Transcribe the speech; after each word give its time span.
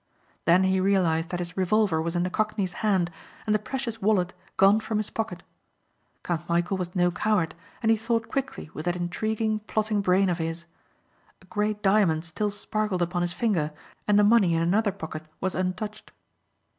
Then 0.45 0.63
he 0.63 0.79
realized 0.79 1.29
that 1.29 1.39
his 1.39 1.55
revolver 1.55 2.01
was 2.01 2.15
in 2.15 2.23
the 2.23 2.31
cockney's 2.31 2.73
hand 2.81 3.11
and 3.45 3.53
the 3.53 3.59
precious 3.59 4.01
wallet 4.01 4.33
gone 4.57 4.79
from 4.79 4.97
his 4.97 5.11
pocket. 5.11 5.43
Count 6.23 6.47
Michæl 6.47 6.75
was 6.79 6.95
no 6.95 7.11
coward 7.11 7.53
and 7.83 7.91
he 7.91 7.97
thought 7.97 8.27
quickly 8.27 8.71
with 8.73 8.85
that 8.85 8.95
intriguing, 8.95 9.59
plotting 9.67 10.01
brain 10.01 10.27
of 10.27 10.39
his. 10.39 10.65
A 11.43 11.45
great 11.45 11.83
diamond 11.83 12.25
still 12.25 12.49
sparkled 12.49 13.03
upon 13.03 13.21
his 13.21 13.33
finger 13.33 13.73
and 14.07 14.17
the 14.17 14.23
money 14.23 14.55
in 14.55 14.63
another 14.63 14.91
pocket 14.91 15.23
was 15.39 15.53
untouched. 15.53 16.11